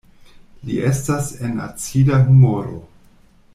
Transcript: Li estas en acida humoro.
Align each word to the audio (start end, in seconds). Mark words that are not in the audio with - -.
Li 0.69 0.77
estas 0.91 1.29
en 1.49 1.61
acida 1.67 2.19
humoro. 2.33 2.83